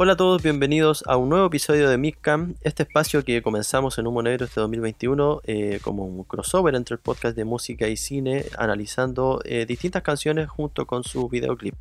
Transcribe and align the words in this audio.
Hola 0.00 0.12
a 0.12 0.16
todos, 0.16 0.40
bienvenidos 0.44 1.02
a 1.08 1.16
un 1.16 1.28
nuevo 1.28 1.46
episodio 1.46 1.90
de 1.90 1.98
Midcam, 1.98 2.54
este 2.62 2.84
espacio 2.84 3.24
que 3.24 3.42
comenzamos 3.42 3.98
en 3.98 4.06
Humo 4.06 4.22
Negro 4.22 4.44
este 4.44 4.60
2021 4.60 5.40
eh, 5.42 5.80
como 5.82 6.04
un 6.04 6.22
crossover 6.22 6.76
entre 6.76 6.94
el 6.94 7.00
podcast 7.00 7.36
de 7.36 7.44
música 7.44 7.88
y 7.88 7.96
cine, 7.96 8.44
analizando 8.56 9.40
eh, 9.44 9.66
distintas 9.66 10.04
canciones 10.04 10.48
junto 10.48 10.86
con 10.86 11.02
su 11.02 11.28
videoclip. 11.28 11.74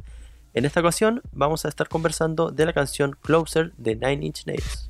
En 0.56 0.66
esta 0.66 0.80
ocasión 0.80 1.22
vamos 1.32 1.66
a 1.66 1.70
estar 1.70 1.88
conversando 1.90 2.50
de 2.50 2.66
la 2.66 2.74
canción 2.74 3.16
Closer 3.22 3.72
de 3.78 3.94
Nine 3.94 4.26
Inch 4.26 4.48
Nails. 4.48 4.90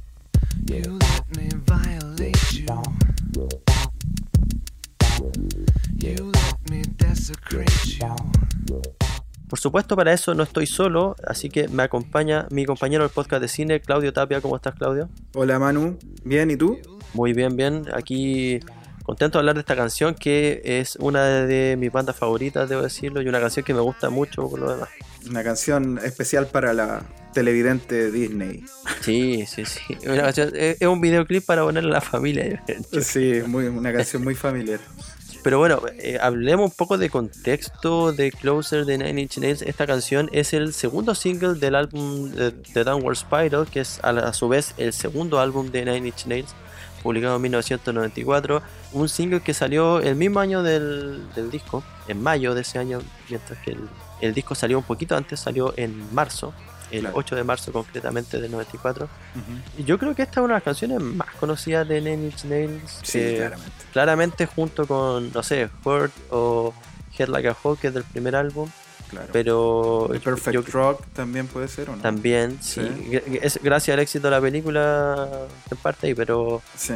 Me. 8.70 9.07
Por 9.50 9.60
supuesto, 9.60 9.96
para 9.96 10.12
eso 10.12 10.34
no 10.34 10.44
estoy 10.44 10.68
solo, 10.68 11.16
así 11.26 11.50
que 11.50 11.70
me 11.70 11.84
acompaña 11.84 12.48
mi 12.52 12.66
compañero 12.66 13.04
del 13.04 13.12
podcast 13.14 13.42
de 13.42 13.48
cine, 13.48 13.80
Claudio 13.80 14.12
Tapia. 14.12 14.42
¿Cómo 14.42 14.58
estás, 14.58 14.76
Claudio? 14.76 15.10
Hola 15.36 15.58
Manu, 15.58 15.98
bien, 16.26 16.52
¿y 16.52 16.58
tú? 16.58 16.78
Muy 17.14 17.32
bien, 17.32 17.56
bien. 17.56 17.86
Aquí 17.94 18.60
contento 19.04 19.38
de 19.38 19.40
hablar 19.40 19.56
de 19.56 19.62
esta 19.62 19.78
canción 19.78 20.16
que 20.16 20.62
es 20.66 20.98
una 20.98 21.24
de 21.46 21.78
mis 21.80 21.90
bandas 21.94 22.18
favoritas, 22.18 22.68
debo 22.68 22.82
decirlo, 22.82 23.22
y 23.22 23.28
una 23.30 23.40
canción 23.40 23.64
que 23.64 23.74
me 23.74 23.80
gusta 23.80 24.10
mucho 24.10 24.50
por 24.50 24.60
lo 24.60 24.70
demás. 24.74 24.90
Una 25.30 25.44
canción 25.44 25.98
especial 26.04 26.48
para 26.48 26.74
la 26.74 27.04
televidente 27.34 28.12
Disney. 28.12 28.66
Sí, 29.02 29.46
sí, 29.46 29.64
sí. 29.64 29.82
Una 30.06 30.24
canción- 30.24 30.52
es 30.56 30.82
es 30.82 30.88
un 30.88 31.00
videoclip 31.00 31.46
para 31.46 31.64
ponerle 31.64 31.92
a 31.92 31.94
la 31.94 32.02
familia. 32.02 32.62
Sí, 33.02 33.42
muy, 33.48 33.68
una 33.68 33.94
canción 33.94 34.24
muy 34.26 34.36
familiar. 34.36 34.80
Pero 35.48 35.60
bueno, 35.60 35.82
eh, 36.00 36.18
hablemos 36.20 36.72
un 36.72 36.76
poco 36.76 36.98
de 36.98 37.10
contexto 37.10 38.12
de 38.12 38.34
Closer 38.34 38.84
de 38.84 38.98
Nine 38.98 39.22
Inch 39.22 39.38
Nails. 39.38 39.62
Esta 39.62 39.88
canción 39.88 40.30
es 40.34 40.52
el 40.52 40.74
segundo 40.74 41.16
single 41.16 41.54
del 41.54 41.76
álbum 41.76 42.32
de, 42.32 42.84
Downward 42.84 43.16
Spiral, 43.16 43.66
que 43.66 43.80
es 43.80 44.02
a, 44.04 44.34
su 44.34 44.50
vez 44.50 44.74
el 44.76 44.92
segundo 44.92 45.40
álbum 45.40 45.72
de 45.72 45.86
Nine 45.86 46.10
Inch 46.10 46.26
Nails, 46.26 46.54
publicado 47.02 47.38
en 47.38 47.44
1994. 47.44 48.62
Un 48.92 49.08
single 49.08 49.40
que 49.40 49.54
salió 49.54 50.02
el 50.02 50.18
mismo 50.18 50.42
año 50.42 50.64
del, 50.64 51.26
del 51.34 51.50
disco, 51.50 51.82
en 52.10 52.22
mayo 52.22 52.54
de 52.54 52.60
ese 52.60 52.80
año, 52.80 53.00
mientras 53.30 53.58
que 53.60 53.78
el 54.20 54.34
disco 54.34 54.54
salió 54.54 54.78
un 54.78 54.84
poquito 54.84 55.16
antes, 55.16 55.40
salió 55.40 55.74
en 55.78 56.14
marzo, 56.14 56.54
el 56.92 57.02
Claro. 57.02 57.18
8 57.18 57.36
de 57.36 57.44
marzo 57.44 57.72
concretamente 57.72 58.40
del 58.40 58.52
94. 58.52 59.06
Ujú. 59.06 59.82
Y 59.82 59.84
yo 59.84 59.98
creo 59.98 60.16
que 60.16 60.22
esta 60.24 60.40
es 60.40 60.44
una 60.46 60.54
de 60.54 60.58
las 60.60 60.64
canciones 60.64 61.00
más 61.02 61.34
conocidas 61.40 61.88
de 61.88 62.00
Nine 62.02 62.26
Inch 62.26 62.44
Nails. 62.46 63.00
Sí, 63.04 63.20
eh, 63.20 63.36
claramente. 63.38 63.72
claramente 63.92 64.46
junto 64.46 64.88
con, 64.88 65.32
no 65.34 65.44
sé, 65.44 65.70
Hurt 65.84 66.14
o 66.32 66.74
Head 67.18 67.30
Like 67.30 67.50
a 67.50 67.56
Hawk, 67.64 67.80
que 67.80 67.88
es 67.88 67.94
del 67.94 68.04
primer 68.04 68.36
álbum, 68.36 68.70
Claro. 69.10 69.28
pero 69.32 70.10
El 70.14 70.20
Perfect 70.20 70.54
yo- 70.54 70.62
Rock 70.72 71.02
también 71.14 71.48
puede 71.48 71.68
ser, 71.68 71.90
¿o 71.90 71.96
no? 71.96 72.02
también, 72.02 72.58
sí, 72.62 72.82
Sí. 72.82 73.10
gra- 73.10 73.40
es 73.42 73.60
gracias 73.64 73.94
al 73.96 74.00
éxito 74.02 74.28
de 74.28 74.32
la 74.32 74.42
película 74.42 75.30
en 75.72 75.78
parte 75.78 76.14
pero, 76.16 76.62
Sí. 76.76 76.94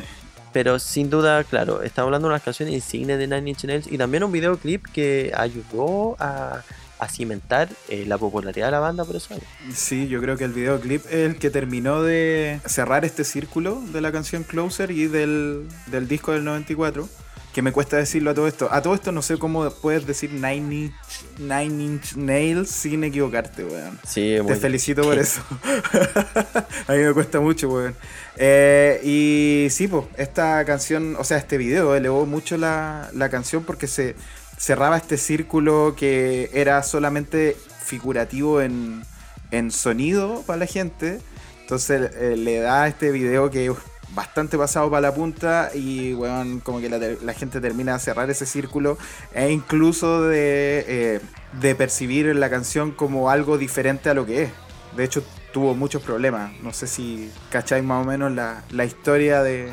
pero 0.54 0.78
sin 0.78 1.10
duda, 1.10 1.44
claro, 1.46 1.82
estamos 1.82 2.08
hablando 2.08 2.28
de 2.28 2.34
unas 2.34 2.44
canciones 2.44 2.76
insignes 2.76 3.18
de 3.18 3.28
Nine 3.28 3.50
Inch 3.52 3.64
Nails 3.64 3.88
y 3.92 3.98
también 3.98 4.24
un 4.26 4.32
videoclip 4.32 4.86
que 4.94 5.32
ayudó 5.36 6.18
a, 6.20 6.62
a 7.02 7.10
cimentar 7.10 7.68
eh, 7.90 8.06
la 8.08 8.18
popularidad 8.18 8.68
de 8.68 8.72
la 8.72 8.80
banda 8.80 9.04
por 9.04 9.16
eso. 9.16 9.36
Sí, 9.74 10.08
yo 10.08 10.22
creo 10.22 10.38
que 10.38 10.44
el 10.46 10.54
videoclip 10.54 11.04
es 11.08 11.14
el 11.32 11.36
que 11.38 11.50
terminó 11.50 12.04
de 12.04 12.62
cerrar 12.66 13.04
este 13.06 13.24
círculo 13.24 13.82
de 13.92 14.02
la 14.02 14.12
canción 14.12 14.44
Closer 14.44 14.92
y 14.92 15.08
del, 15.08 15.68
del 15.88 16.08
disco 16.08 16.32
del 16.32 16.44
94. 16.46 17.10
Que 17.54 17.62
me 17.62 17.74
cuesta 17.74 17.98
decirlo 17.98 18.32
a 18.32 18.34
todo 18.34 18.48
esto. 18.48 18.70
A 18.72 18.82
todo 18.82 18.94
esto 18.96 19.12
no 19.12 19.22
sé 19.22 19.38
cómo 19.38 19.70
puedes 19.72 20.08
decir 20.08 20.32
Nine 20.32 20.74
Inch, 20.86 20.94
Nine 21.38 21.84
Inch 21.84 22.14
Nails 22.16 22.70
sin 22.70 23.04
equivocarte, 23.04 23.66
weón. 23.66 24.00
Sí, 24.08 24.36
Te 24.38 24.42
muy- 24.44 24.56
felicito 24.56 25.02
por 25.02 25.18
eso. 25.20 25.42
a 26.88 26.94
mí 26.94 27.00
me 27.00 27.14
cuesta 27.14 27.42
mucho, 27.42 27.68
weón. 27.70 27.96
Eh, 28.38 29.02
y 29.04 29.70
sí, 29.70 29.88
pues, 29.90 30.06
esta 30.18 30.64
canción, 30.64 31.16
o 31.18 31.24
sea, 31.26 31.38
este 31.38 31.58
video 31.58 31.94
elevó 31.96 32.26
mucho 32.26 32.56
la, 32.58 33.10
la 33.14 33.28
canción 33.30 33.64
porque 33.66 33.88
se 33.88 34.16
cerraba 34.62 34.96
este 34.96 35.18
círculo 35.18 35.96
que 35.98 36.52
era 36.54 36.84
solamente 36.84 37.58
figurativo 37.84 38.62
en, 38.62 39.02
en 39.50 39.72
sonido 39.72 40.44
para 40.46 40.60
la 40.60 40.66
gente. 40.68 41.20
Entonces 41.62 42.12
eh, 42.14 42.36
le 42.38 42.60
da 42.60 42.88
este 42.88 43.12
video 43.12 43.50
que 43.50 43.66
es 43.66 43.72
bastante 44.14 44.60
pasado 44.60 44.92
para 44.92 45.02
la 45.02 45.16
punta 45.16 45.72
y, 45.74 46.14
weón, 46.14 46.60
como 46.60 46.80
que 46.80 46.90
la, 46.90 47.00
la 47.00 47.34
gente 47.34 47.60
termina 47.60 47.94
de 47.94 48.00
cerrar 48.00 48.30
ese 48.30 48.46
círculo 48.46 49.00
e 49.34 49.50
incluso 49.50 50.22
de, 50.22 50.86
eh, 50.88 51.22
de 51.60 51.74
percibir 51.74 52.36
la 52.36 52.50
canción 52.52 52.92
como 52.92 53.32
algo 53.32 53.58
diferente 53.58 54.12
a 54.12 54.14
lo 54.14 54.28
que 54.28 54.44
es. 54.44 54.52
De 54.96 55.06
hecho, 55.06 55.24
tuvo 55.54 55.74
muchos 55.74 56.04
problemas. 56.04 56.52
No 56.62 56.72
sé 56.72 56.86
si 56.86 57.32
cacháis 57.50 57.84
más 57.84 58.06
o 58.06 58.08
menos 58.08 58.32
la, 58.32 58.64
la 58.70 58.86
historia 58.86 59.42
de, 59.42 59.72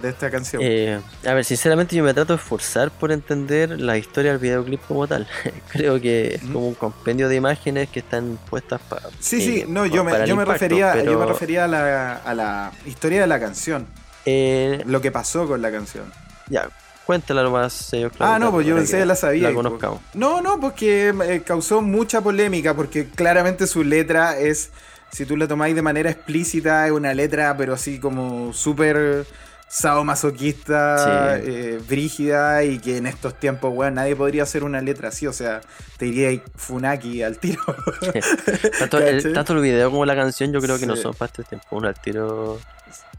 de 0.00 0.08
esta 0.10 0.30
canción. 0.30 0.62
Eh, 0.64 1.00
a 1.26 1.34
ver, 1.34 1.44
sinceramente 1.44 1.94
yo 1.96 2.04
me 2.04 2.14
trato 2.14 2.32
de 2.34 2.38
esforzar 2.38 2.90
por 2.90 3.12
entender 3.12 3.80
la 3.80 3.96
historia 3.96 4.32
del 4.32 4.40
videoclip 4.40 4.80
como 4.86 5.06
tal. 5.06 5.26
Creo 5.72 6.00
que 6.00 6.34
es 6.34 6.42
como 6.42 6.68
un 6.68 6.74
compendio 6.74 7.28
de 7.28 7.36
imágenes 7.36 7.88
que 7.88 8.00
están 8.00 8.38
puestas 8.48 8.80
para... 8.88 9.02
sí, 9.20 9.40
sí, 9.40 9.64
no, 9.68 9.86
yo 9.86 10.04
me, 10.04 10.26
yo 10.26 10.36
me 10.36 10.44
refería, 10.44 11.02
yo 11.02 11.18
me 11.18 11.26
refería 11.26 11.64
a 11.64 11.68
la, 11.68 12.16
a 12.16 12.34
la 12.34 12.72
historia 12.86 13.20
de 13.20 13.26
la 13.26 13.40
canción. 13.40 13.86
Eh, 14.26 14.82
Lo 14.86 15.00
que 15.00 15.10
pasó 15.10 15.46
con 15.46 15.62
la 15.62 15.70
canción. 15.70 16.04
ya, 16.48 16.68
cuéntala 17.06 17.42
nomás, 17.42 17.90
Ah, 18.18 18.38
no, 18.38 18.52
pues 18.52 18.66
yo 18.66 18.74
pensé 18.74 18.98
que 18.98 19.06
la 19.06 19.16
sabía. 19.16 19.44
La 19.44 19.54
pues, 19.54 19.64
conozcamos. 19.64 20.00
No, 20.12 20.42
no, 20.42 20.60
porque 20.60 21.14
eh, 21.24 21.42
causó 21.46 21.80
mucha 21.80 22.20
polémica, 22.20 22.74
porque 22.74 23.08
claramente 23.08 23.66
su 23.66 23.82
letra 23.82 24.38
es, 24.38 24.68
si 25.10 25.24
tú 25.24 25.34
la 25.38 25.48
tomáis 25.48 25.74
de 25.74 25.80
manera 25.80 26.10
explícita, 26.10 26.84
es 26.84 26.92
una 26.92 27.14
letra, 27.14 27.56
pero 27.56 27.72
así 27.72 27.98
como 27.98 28.52
súper 28.52 29.24
sadomasoquista, 29.68 31.36
Sí. 31.38 31.42
eh, 31.50 31.80
brígida, 31.86 32.64
y 32.64 32.78
que 32.78 32.96
en 32.96 33.06
estos 33.06 33.38
tiempos, 33.38 33.72
weón, 33.74 33.94
nadie 33.94 34.16
podría 34.16 34.42
hacer 34.44 34.64
una 34.64 34.80
letra 34.80 35.08
así, 35.08 35.26
o 35.26 35.32
sea, 35.32 35.60
te 35.98 36.06
diría 36.06 36.40
Funaki 36.56 37.22
al 37.22 37.38
tiro. 37.38 37.62
Tanto 38.78 38.98
el, 38.98 39.16
¿Cachai? 39.16 39.32
tanto 39.34 39.52
el 39.52 39.60
video 39.60 39.90
como 39.90 40.04
la 40.06 40.16
canción 40.16 40.52
yo 40.52 40.60
creo 40.60 40.78
que 40.78 40.86
no 40.86 40.96
son 40.96 41.14
parte 41.14 41.42
del 41.42 41.46
tiempo, 41.46 41.66
uno 41.72 41.88
al 41.88 42.00
tiro... 42.00 42.58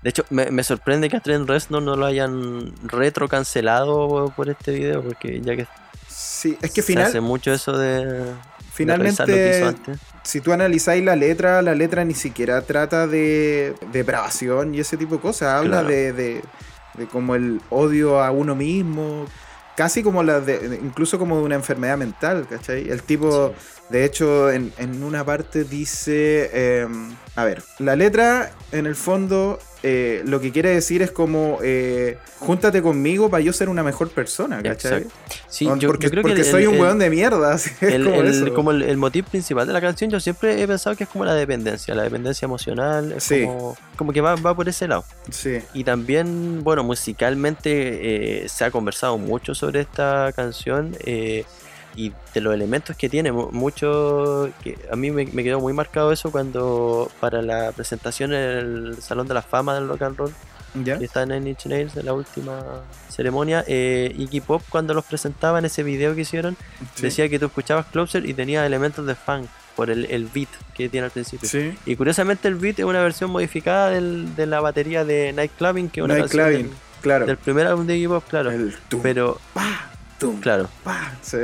De 0.02 0.10
hecho, 0.12 0.26
me, 0.30 0.50
me 0.50 0.64
sorprende 0.64 1.10
que 1.10 1.18
a 1.18 1.20
Trent 1.20 1.48
Reznor 1.48 1.84
no 1.84 1.96
lo 1.98 2.06
hayan 2.06 2.72
retro 2.88 3.28
cancelado 3.28 4.32
por 4.36 4.50
este 4.50 4.72
video, 4.72 5.04
porque 5.04 5.42
ya 5.42 5.56
que, 5.58 5.68
sí, 6.08 6.58
es 6.62 6.72
que 6.72 6.82
se 6.82 6.88
final, 6.88 7.06
hace 7.06 7.20
mucho 7.20 7.52
eso 7.52 7.78
de, 7.78 8.24
finalmente 8.72 9.64
antes. 9.64 10.00
si 10.24 10.42
tú 10.42 10.52
analizáis 10.54 11.04
la 11.04 11.16
letra, 11.16 11.62
la 11.62 11.76
letra 11.76 12.04
ni 12.06 12.14
siquiera 12.14 12.62
trata 12.62 13.08
de 13.08 13.74
depravación 13.92 14.76
y 14.76 14.80
ese 14.80 14.98
tipo 14.98 15.16
de 15.16 15.22
cosas. 15.22 15.50
Habla 15.56 15.80
Claro. 15.82 15.88
de, 15.90 16.14
de, 16.14 16.42
de 16.96 17.08
como 17.08 17.36
el 17.36 17.62
odio 17.70 18.22
a 18.22 18.32
uno 18.32 18.56
mismo. 18.56 19.26
Casi 19.76 20.04
como 20.04 20.24
la 20.24 20.42
de, 20.42 20.78
incluso 20.84 21.18
como 21.18 21.38
de 21.38 21.44
una 21.44 21.56
enfermedad 21.56 21.98
mental, 21.98 22.46
¿cachai? 22.50 22.90
El 22.90 23.02
tipo, 23.04 23.54
de 23.90 24.04
hecho, 24.04 24.52
en, 24.52 24.74
en 24.78 25.02
una 25.04 25.24
parte 25.24 25.64
dice, 25.64 26.50
eh, 26.52 26.88
a 27.38 27.46
ver, 27.46 27.64
la 27.78 27.96
letra 27.96 28.52
en 28.74 28.86
el 28.88 28.96
fondo 28.98 29.58
eh, 29.82 30.24
lo 30.26 30.42
que 30.42 30.52
quiere 30.52 30.70
decir 30.72 31.02
es 31.02 31.12
como, 31.12 31.60
eh, 31.64 32.18
júntate 32.40 32.82
conmigo 32.82 33.30
para 33.30 33.42
yo 33.42 33.54
ser 33.54 33.70
una 33.70 33.82
mejor 33.84 34.10
persona, 34.10 34.62
¿cachai? 34.62 35.06
Sí, 35.48 35.66
yo, 35.78 35.88
porque 35.88 36.08
yo 36.08 36.12
creo 36.12 36.24
que 36.24 36.30
porque 36.30 36.42
el- 36.42 36.46
soy 36.48 36.66
un 36.66 36.76
el- 36.76 36.82
weón 36.82 37.00
de 37.00 37.10
mierda, 37.10 37.54
así, 37.54 37.70
es 37.82 37.94
el, 37.94 38.04
como 38.06 38.22
el- 38.22 38.28
eso. 38.28 38.54
como 38.54 38.72
el, 38.72 38.84
el 38.84 38.98
motivo 38.98 39.28
principal 39.30 39.66
de 39.68 39.74
la 39.74 39.80
canción, 39.82 40.10
yo 40.10 40.20
siempre 40.20 40.62
he 40.62 40.68
pensado 40.68 40.96
que 40.96 41.06
es 41.06 41.10
como 41.10 41.24
la 41.26 41.34
dependencia, 41.34 41.96
la 41.96 42.04
dependencia 42.04 42.46
emocional, 42.46 43.14
es 43.14 43.24
Sí. 43.24 43.46
como, 43.46 43.78
como 43.96 44.12
que 44.14 44.22
va, 44.22 44.36
va 44.36 44.54
por 44.56 44.68
ese 44.68 44.88
lado. 44.88 45.06
Sí. 45.32 45.60
Y 45.74 45.84
también, 45.84 46.64
bueno, 46.64 46.84
musicalmente 46.84 48.44
eh, 48.44 48.50
se 48.50 48.66
ha 48.66 48.72
conversado 48.72 49.18
mucho 49.18 49.56
sobre 49.56 49.82
esta 49.82 50.32
canción 50.36 50.96
eh, 51.06 51.46
y 51.96 52.14
de 52.34 52.42
los 52.42 52.54
elementos 52.54 52.96
que 52.96 53.10
tiene, 53.10 53.32
mu- 53.32 53.52
mucho, 53.52 54.50
que 54.64 54.78
a 54.92 54.96
mí 54.96 55.12
me, 55.12 55.26
me 55.26 55.44
quedó 55.44 55.60
muy 55.60 55.74
marcado 55.74 56.12
eso 56.12 56.32
cuando 56.32 57.12
para 57.20 57.42
la 57.42 57.72
presentación 57.72 58.34
en 58.34 58.40
el 58.42 59.02
Salón 59.02 59.28
de 59.28 59.34
la 59.34 59.42
Fama 59.42 59.76
del 59.76 59.88
Rock 59.90 60.02
and 60.04 60.18
Roll, 60.18 60.34
¿Ya? 60.84 61.00
que 61.00 61.06
está 61.06 61.24
en 61.24 61.48
Inch 61.48 61.66
Nails, 61.66 61.98
en 61.98 62.06
la 62.06 62.14
última 62.14 62.60
ceremonia, 63.10 63.64
eh, 63.68 64.14
Iggy 64.18 64.40
Pop 64.42 64.62
cuando 64.70 64.94
los 64.94 65.04
presentaba 65.06 65.60
en 65.60 65.66
ese 65.66 65.84
video 65.84 66.14
que 66.16 66.22
hicieron, 66.22 66.56
Sí. 66.96 67.02
decía 67.04 67.28
que 67.28 67.40
tú 67.40 67.48
escuchabas 67.48 67.88
Closer 67.88 68.26
y 68.28 68.34
tenía 68.34 68.66
elementos 68.66 69.06
de 69.06 69.16
funk 69.16 69.48
por 69.76 69.90
el, 69.90 70.06
el 70.06 70.26
beat 70.28 70.50
que 70.76 70.88
tiene 70.90 71.06
al 71.06 71.12
principio. 71.12 71.50
Sí. 71.50 71.74
Y 71.86 71.96
curiosamente 71.96 72.48
el 72.48 72.56
beat 72.56 72.80
es 72.80 72.86
una 72.86 73.02
versión 73.02 73.32
modificada 73.32 73.90
del- 73.90 74.36
de 74.36 74.46
la 74.46 74.60
batería 74.62 75.04
de 75.06 75.34
Night 75.34 75.52
Clubbing, 75.58 75.90
que 75.90 76.02
es 76.02 76.04
una 76.06 76.16
Night 76.18 76.30
Clubbing, 76.30 76.68
del, 76.68 76.72
claro. 77.02 77.26
del 77.26 77.38
primer 77.38 77.66
álbum 77.68 77.88
de 77.88 77.98
Iggy 77.98 78.08
Pop, 78.08 78.24
claro. 78.30 78.52
El 78.52 78.76
Pero, 79.02 79.40
pa, 79.54 79.90
tum, 80.20 80.40
claro, 80.40 80.70
pa. 80.84 81.14
Sí. 81.22 81.38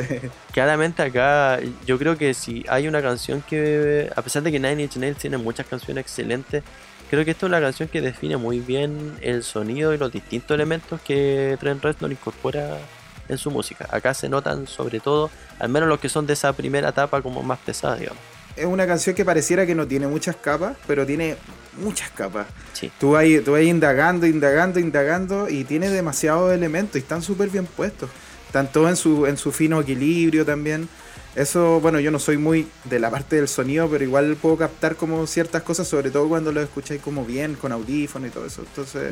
claramente 0.52 1.02
acá 1.02 1.60
yo 1.86 1.98
creo 1.98 2.18
que 2.18 2.34
si 2.34 2.64
hay 2.68 2.88
una 2.88 3.02
canción 3.02 3.42
que, 3.42 4.12
a 4.16 4.22
pesar 4.22 4.44
de 4.44 4.52
que 4.52 4.60
Nine 4.60 4.84
Inch 4.84 4.98
Nails 4.98 5.18
tiene 5.18 5.38
muchas 5.38 5.66
canciones 5.66 6.04
excelentes, 6.04 6.64
creo 7.10 7.26
que 7.26 7.32
esta 7.32 7.46
es 7.46 7.50
una 7.50 7.62
canción 7.62 7.90
que 7.90 8.02
define 8.02 8.38
muy 8.38 8.60
bien 8.60 9.14
el 9.22 9.44
sonido 9.44 9.94
y 9.94 9.98
los 9.98 10.12
distintos 10.12 10.54
elementos 10.54 11.00
que 11.02 11.58
Trent 11.60 11.84
Reznor 11.84 12.12
incorpora 12.12 12.78
en 13.28 13.38
su 13.38 13.50
música. 13.52 13.88
Acá 13.92 14.14
se 14.14 14.30
notan 14.30 14.68
sobre 14.68 15.00
todo, 15.00 15.32
al 15.60 15.70
menos 15.70 15.90
los 15.90 16.00
que 16.00 16.10
son 16.10 16.28
de 16.28 16.34
esa 16.34 16.54
primera 16.54 16.90
etapa 16.90 17.22
como 17.22 17.42
más 17.44 17.60
pesada, 17.60 17.96
digamos. 17.96 18.22
es 18.56 18.66
una 18.66 18.86
canción 18.86 19.16
que 19.16 19.26
pareciera 19.26 19.66
que 19.66 19.76
no 19.76 19.88
tiene 19.88 20.08
muchas 20.08 20.36
capas, 20.36 20.78
pero 20.88 21.06
tiene 21.06 21.38
muchas 21.78 22.10
capas. 22.12 22.48
Sí. 22.74 22.92
Tú 23.00 23.12
vas, 23.12 23.26
tú 23.44 23.58
indagando, 23.58 24.28
indagando, 24.28 24.80
indagando 24.80 25.50
y 25.50 25.64
tiene 25.64 25.90
demasiados 25.90 26.54
elementos 26.54 26.96
y 26.96 27.00
están 27.00 27.22
súper 27.22 27.50
bien 27.50 27.66
puestos. 27.66 28.10
Están 28.56 28.72
todos 28.72 28.90
en 28.90 28.96
su, 28.96 29.26
en 29.26 29.36
su 29.36 29.52
fino 29.52 29.82
equilibrio 29.82 30.46
también. 30.46 30.88
Eso, 31.36 31.82
bueno, 31.82 32.00
yo 32.00 32.10
no 32.10 32.20
soy 32.20 32.38
muy 32.38 32.70
de 32.86 33.00
la 33.00 33.12
parte 33.12 33.36
del 33.36 33.50
sonido, 33.50 33.90
pero 33.90 34.06
igual 34.06 34.38
puedo 34.42 34.56
captar 34.56 34.96
como 34.96 35.28
ciertas 35.28 35.62
cosas, 35.62 35.90
sobre 35.90 36.10
todo 36.10 36.30
cuando 36.30 36.54
lo 36.54 36.62
escucháis 36.62 37.02
como 37.02 37.26
bien, 37.26 37.56
con 37.56 37.74
audífono 37.74 38.28
y 38.28 38.30
todo 38.30 38.46
eso. 38.46 38.62
Entonces, 38.62 39.12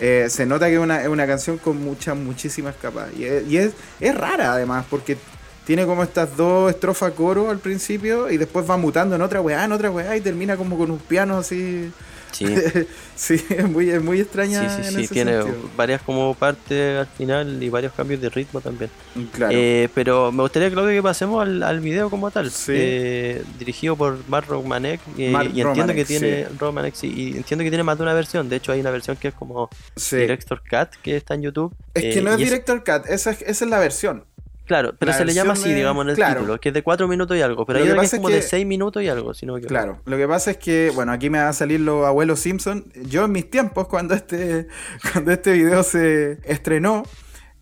eh, 0.00 0.26
se 0.30 0.46
nota 0.46 0.68
que 0.68 0.76
es 0.76 0.80
una, 0.80 1.06
una 1.10 1.26
canción 1.26 1.58
con 1.58 1.84
muchas, 1.84 2.16
muchísimas 2.16 2.74
capas. 2.76 3.10
Y, 3.14 3.24
es, 3.24 3.46
y 3.46 3.58
es, 3.58 3.72
es 4.00 4.14
rara 4.14 4.54
además, 4.54 4.86
porque 4.88 5.18
tiene 5.66 5.84
como 5.84 6.02
estas 6.02 6.34
dos 6.34 6.70
estrofas 6.70 7.12
coro 7.12 7.50
al 7.50 7.58
principio 7.58 8.30
y 8.30 8.38
después 8.38 8.64
va 8.70 8.78
mutando 8.78 9.16
en 9.16 9.20
otra 9.20 9.42
weá, 9.42 9.66
en 9.66 9.72
otra 9.72 9.90
weá 9.90 10.16
y 10.16 10.22
termina 10.22 10.56
como 10.56 10.78
con 10.78 10.90
un 10.90 10.98
piano 10.98 11.36
así. 11.36 11.92
Sí. 12.32 12.46
sí, 13.14 13.44
es 13.50 13.68
muy, 13.68 13.90
es 13.90 14.02
muy 14.02 14.20
extraña. 14.20 14.68
Sí, 14.68 14.82
sí, 14.82 14.88
en 14.88 14.94
sí, 14.94 15.04
ese 15.04 15.14
tiene 15.14 15.42
sentido. 15.42 15.70
varias 15.76 16.02
como 16.02 16.34
partes 16.34 16.98
al 17.00 17.06
final 17.06 17.62
y 17.62 17.68
varios 17.68 17.92
cambios 17.92 18.20
de 18.20 18.28
ritmo 18.30 18.60
también. 18.60 18.90
Claro. 19.32 19.52
Eh, 19.54 19.88
pero 19.94 20.32
me 20.32 20.42
gustaría, 20.42 20.70
Claudio, 20.70 20.92
que 20.92 21.02
pasemos 21.02 21.42
al, 21.42 21.62
al 21.62 21.80
video 21.80 22.08
como 22.10 22.30
tal. 22.30 22.50
Sí. 22.50 22.72
Eh, 22.74 23.42
dirigido 23.58 23.96
por 23.96 24.18
Mark 24.28 24.46
Romanek. 24.48 25.00
eh, 25.18 25.30
Mark 25.30 25.46
y 25.54 25.60
entiendo 25.60 25.70
Romanek, 25.92 25.96
que 25.96 26.04
tiene 26.04 26.44
sí. 26.48 26.56
Romanek, 26.58 26.94
sí, 26.94 27.12
y 27.14 27.36
entiendo 27.36 27.62
que 27.64 27.70
tiene 27.70 27.84
más 27.84 27.98
de 27.98 28.04
una 28.04 28.14
versión. 28.14 28.48
De 28.48 28.56
hecho, 28.56 28.72
hay 28.72 28.80
una 28.80 28.90
versión 28.90 29.16
que 29.16 29.28
es 29.28 29.34
como. 29.34 29.68
Director 30.10 30.60
Cut, 30.68 30.90
que 31.02 31.16
está 31.16 31.34
en 31.34 31.42
YouTube. 31.42 31.74
Es 31.94 32.04
Eh, 32.04 32.10
que 32.14 32.22
no 32.22 32.30
es 32.32 32.38
Director 32.38 32.82
Cut, 32.84 33.06
esa 33.08 33.30
es, 33.32 33.42
esa 33.42 33.64
es 33.64 33.70
la 33.70 33.78
versión. 33.78 34.24
Claro, 34.64 34.94
pero 34.98 35.10
la 35.12 35.18
se 35.18 35.24
le 35.24 35.34
llama 35.34 35.54
así, 35.54 35.68
de- 35.70 35.74
digamos, 35.74 36.04
en 36.04 36.10
el 36.10 36.14
claro. 36.16 36.40
título, 36.40 36.60
que 36.60 36.68
es 36.68 36.74
de 36.74 36.82
4 36.82 37.08
minutos 37.08 37.36
y 37.36 37.42
algo. 37.42 37.66
Pero 37.66 37.80
hay 37.80 37.84
que 37.86 37.92
una 37.92 38.00
que 38.02 38.06
es 38.06 38.14
como 38.14 38.28
de 38.28 38.36
que- 38.36 38.42
6 38.42 38.64
minutos 38.66 39.02
y 39.02 39.08
algo, 39.08 39.34
si 39.34 39.44
no 39.44 39.54
me. 39.54 39.60
Claro, 39.62 40.00
lo 40.04 40.16
que 40.16 40.28
pasa 40.28 40.52
es 40.52 40.56
que, 40.58 40.90
bueno, 40.94 41.10
aquí 41.12 41.30
me 41.30 41.38
van 41.38 41.48
a 41.48 41.52
salir 41.52 41.80
los 41.80 42.06
abuelos 42.06 42.40
Simpson. 42.40 42.84
Yo 43.08 43.24
en 43.24 43.32
mis 43.32 43.50
tiempos, 43.50 43.88
cuando 43.88 44.14
este, 44.14 44.68
cuando 45.12 45.32
este 45.32 45.52
video 45.52 45.82
se 45.82 46.38
estrenó, 46.44 47.02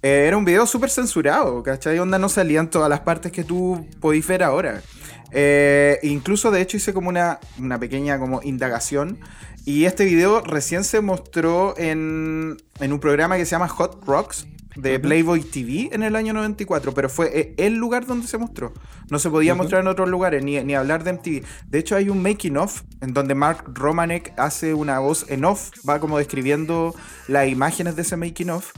eh, 0.02 0.25
era 0.29 0.37
un 0.37 0.44
video 0.44 0.67
súper 0.67 0.91
censurado, 0.91 1.62
¿cachai? 1.62 1.99
Onda 1.99 2.19
no 2.19 2.29
salían 2.29 2.69
todas 2.70 2.88
las 2.91 3.00
partes 3.00 3.32
que 3.32 3.44
tú 3.44 3.87
podís 4.00 4.26
ver 4.26 4.43
ahora. 4.43 4.82
Eh, 5.32 5.99
incluso, 6.03 6.50
de 6.50 6.61
hecho, 6.61 6.76
hice 6.76 6.93
como 6.93 7.08
una, 7.08 7.38
una 7.58 7.79
pequeña 7.79 8.19
como 8.19 8.41
indagación. 8.43 9.19
Y 9.64 9.85
este 9.85 10.05
video 10.05 10.41
recién 10.41 10.85
se 10.85 11.00
mostró 11.00 11.75
en, 11.76 12.56
en 12.81 12.93
un 12.93 13.00
programa 13.00 13.37
que 13.37 13.44
se 13.44 13.50
llama 13.53 13.69
Hot 13.69 14.03
Rocks 14.06 14.46
de. 14.81 14.99
Playboy 14.99 15.43
TV 15.43 15.88
en 15.93 16.03
el 16.03 16.17
año 16.17 16.32
94, 16.32 16.93
pero 16.93 17.09
fue 17.09 17.38
eh, 17.38 17.55
el 17.56 17.75
lugar 17.75 18.06
donde 18.06 18.27
se 18.27 18.38
mostró. 18.38 18.73
No 19.09 19.19
se 19.19 19.31
podía 19.31 19.55
mostrar 19.55 19.82
en 19.82 19.88
otros 19.88 20.09
lugares, 20.09 20.44
ni, 20.44 20.62
ni 20.62 20.75
hablar 20.75 21.05
de 21.05 21.12
MTV. 21.15 21.43
De 21.69 21.79
hecho, 21.79 21.97
hay 21.97 22.09
un 22.09 22.23
making 22.23 22.56
of 22.56 22.82
en 23.00 23.12
donde 23.12 23.35
Mark 23.35 23.65
Romanek 23.75 24.32
hace 24.37 24.75
una 24.75 24.99
voz 24.99 25.27
en 25.29 25.44
off, 25.44 25.71
va 25.88 26.00
como 26.00 26.19
describiendo 26.19 26.94
las 27.29 27.49
imágenes 27.49 27.97
de 27.97 28.03
ese 28.03 28.17
making 28.17 28.50
of. 28.50 28.73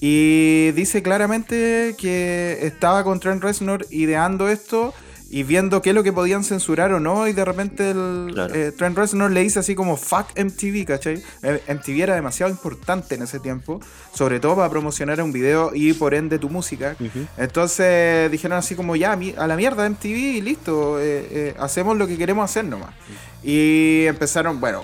Y 0.00 0.72
dice 0.72 1.02
claramente 1.02 1.94
que 1.98 2.58
estaba 2.62 3.04
con 3.04 3.20
Trent 3.20 3.42
Reznor 3.42 3.86
ideando 3.90 4.48
esto 4.48 4.94
y 5.36 5.42
viendo 5.42 5.82
qué 5.82 5.88
es 5.90 5.94
lo 5.96 6.04
que 6.04 6.12
podían 6.12 6.44
censurar 6.44 6.92
o 6.92 7.00
no. 7.00 7.26
Y 7.26 7.32
de 7.32 7.44
repente 7.44 7.90
el, 7.90 8.30
Claro. 8.32 8.54
eh, 8.54 8.70
Trent 8.70 8.96
Reznor 8.96 9.32
le 9.32 9.40
dice 9.40 9.58
así 9.58 9.74
como 9.74 9.96
fuck 9.96 10.28
MTV, 10.38 10.84
¿cachai? 10.86 11.20
Eh, 11.42 11.60
MTV 11.66 12.02
era 12.04 12.14
demasiado 12.14 12.52
importante 12.52 13.16
en 13.16 13.22
ese 13.22 13.40
tiempo, 13.40 13.80
sobre 14.14 14.38
todo 14.38 14.54
para 14.54 14.70
promocionar 14.70 15.20
un 15.20 15.32
video 15.32 15.72
y 15.74 15.92
por 15.92 16.14
ende 16.14 16.38
tu 16.38 16.48
música. 16.50 16.94
Entonces 17.36 18.30
dijeron 18.30 18.58
así 18.58 18.76
como 18.76 18.94
ya, 18.94 19.18
a 19.36 19.46
la 19.48 19.56
mierda 19.56 19.84
MTV 19.88 20.16
y 20.36 20.40
listo, 20.40 21.00
eh, 21.00 21.26
eh, 21.30 21.54
hacemos 21.58 21.96
lo 21.96 22.06
que 22.06 22.16
queremos 22.16 22.44
hacer 22.48 22.64
nomás. 22.64 22.94
Y 23.42 24.04
empezaron, 24.06 24.60
bueno, 24.60 24.82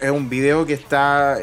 es 0.00 0.10
un 0.10 0.28
video 0.28 0.66
que 0.66 0.74
está 0.74 1.38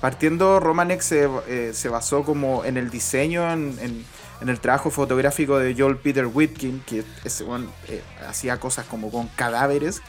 partiendo, 0.00 0.60
Romanek 0.60 1.00
se, 1.00 1.28
se 1.72 1.88
basó 1.88 2.22
como 2.22 2.64
en 2.64 2.76
el 2.76 2.88
diseño, 2.90 3.50
en, 3.52 3.76
en- 3.80 4.04
en 4.44 4.50
el 4.50 4.60
trabajo 4.60 4.90
fotográfico 4.90 5.58
de 5.58 5.74
Joel 5.74 5.96
Peter 5.96 6.26
Whitkin, 6.26 6.82
que 6.86 7.02
ese 7.24 7.44
eh, 7.88 8.02
hacía 8.28 8.60
cosas 8.60 8.84
como 8.84 9.10
con 9.10 9.26
cadáveres. 9.28 10.02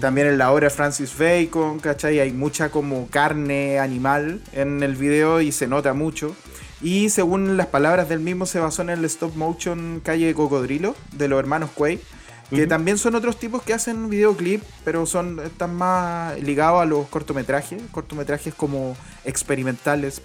También 0.00 0.26
en 0.26 0.38
la 0.38 0.50
obra 0.50 0.68
de 0.68 0.70
Francis 0.70 1.14
Bacon, 1.18 1.78
¿cachai? 1.80 2.18
Hay 2.18 2.32
mucha 2.32 2.70
como 2.70 3.06
carne 3.08 3.78
animal 3.78 4.40
en 4.52 4.82
el 4.82 4.96
video 4.96 5.42
y 5.42 5.52
se 5.52 5.66
nota 5.66 5.92
mucho. 5.92 6.34
Y 6.80 7.10
según 7.10 7.58
las 7.58 7.66
palabras 7.66 8.08
del 8.08 8.20
mismo, 8.20 8.46
se 8.46 8.58
basó 8.58 8.80
en 8.80 8.88
el 8.88 9.04
stop 9.04 9.36
motion 9.36 10.00
Calle 10.02 10.26
de 10.28 10.34
Cocodrilo 10.34 10.96
de 11.12 11.28
los 11.28 11.38
hermanos 11.38 11.68
Quay, 11.76 12.00
que 12.48 12.66
también 12.66 12.96
son 12.96 13.14
otros 13.14 13.38
tipos 13.38 13.62
que 13.62 13.74
hacen 13.74 14.08
videoclip, 14.08 14.62
pero 14.84 15.04
son 15.04 15.40
están 15.44 15.74
más 15.74 16.40
ligados 16.40 16.80
a 16.80 16.86
los 16.86 17.06
cortometrajes, 17.08 17.82
cortometrajes 17.92 18.54
como 18.54 18.96
experimentales. 19.26 20.22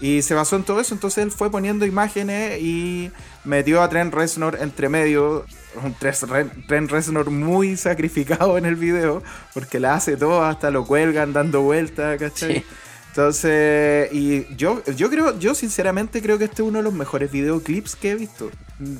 Y 0.00 0.22
se 0.22 0.34
basó 0.34 0.54
en 0.56 0.62
todo 0.62 0.80
eso, 0.80 0.94
entonces 0.94 1.24
él 1.24 1.30
fue 1.32 1.50
poniendo 1.50 1.84
imágenes 1.84 2.60
y 2.62 3.10
metió 3.44 3.82
a 3.82 3.88
Trent 3.88 4.14
Reznor 4.14 4.58
entre 4.60 4.88
medio, 4.88 5.44
un 5.82 5.94
Trent 5.94 6.90
Reznor 6.90 7.30
muy 7.30 7.76
sacrificado 7.76 8.56
en 8.58 8.64
el 8.64 8.76
video, 8.76 9.22
porque 9.54 9.80
la 9.80 9.94
hace 9.94 10.16
todo, 10.16 10.44
hasta 10.44 10.70
lo 10.70 10.84
cuelgan 10.86 11.32
dando 11.32 11.62
vueltas, 11.62 12.16
¿cachai? 12.18 12.58
Sí. 12.60 12.64
Entonces, 13.08 14.08
y 14.12 14.46
yo, 14.54 14.80
yo 14.96 15.10
creo, 15.10 15.36
yo 15.40 15.54
sinceramente 15.56 16.22
creo 16.22 16.38
que 16.38 16.44
este 16.44 16.62
es 16.62 16.68
uno 16.68 16.78
de 16.78 16.84
los 16.84 16.94
mejores 16.94 17.32
videoclips 17.32 17.96
que 17.96 18.12
he 18.12 18.14
visto. 18.14 18.50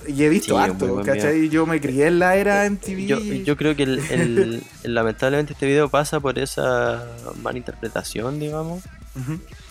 Y 0.08 0.24
he 0.24 0.28
visto 0.28 0.56
Sí, 0.56 0.60
harto, 0.60 0.86
¿cachai? 1.04 1.48
Yo 1.48 1.64
me 1.66 1.80
crié 1.80 2.08
en 2.08 2.18
la 2.18 2.34
era 2.34 2.64
MTV. 2.68 3.06
Yo, 3.06 3.18
yo 3.20 3.56
creo 3.56 3.76
que 3.76 3.84
el, 3.84 4.00
el- 4.10 4.62
el- 4.82 4.94
lamentablemente 4.94 5.52
este 5.52 5.66
video 5.66 5.88
pasa 5.88 6.18
por 6.18 6.36
esa 6.40 7.06
mala 7.40 7.58
interpretación, 7.58 8.40
digamos. 8.40 8.82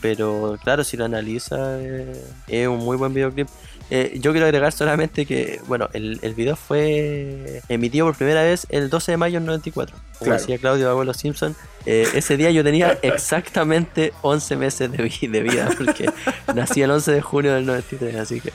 Pero 0.02 0.58
claro, 0.64 0.84
si 0.84 0.96
lo 0.98 1.06
analiza, 1.06 1.80
eh, 1.82 2.22
es 2.48 2.68
un 2.68 2.80
muy 2.80 2.98
buen 2.98 3.14
videoclip. 3.14 3.48
Eh, 3.90 4.18
yo 4.20 4.32
quiero 4.32 4.46
agregar 4.46 4.74
solamente 4.74 5.26
que, 5.26 5.62
bueno, 5.68 5.90
el, 5.94 6.20
el 6.22 6.34
video 6.36 6.56
fue 6.56 7.62
emitido 7.70 8.06
por 8.06 8.16
primera 8.16 8.44
vez 8.44 8.68
el 8.70 8.90
12 8.90 9.12
de 9.14 9.18
mayo 9.18 9.40
del 9.40 9.46
94. 9.48 9.96
Como 9.96 10.06
Claro. 10.20 10.40
decía 10.40 10.58
Claudio 10.58 10.90
Abuelo 10.90 11.14
Simpson, 11.14 11.56
eh, 11.86 12.06
ese 12.14 12.36
día 12.38 12.52
yo 12.52 12.64
tenía 12.64 12.98
exactamente 13.02 14.14
11 14.24 14.56
meses 14.58 14.92
de, 14.92 14.98
vi- 15.04 15.28
de 15.28 15.42
vida, 15.42 15.70
porque 15.78 16.10
nací 16.56 16.82
el 16.82 16.92
11 16.92 17.12
de 17.14 17.22
junio 17.22 17.54
del 17.54 17.66
93, 17.66 18.16
así 18.16 18.42
que 18.42 18.52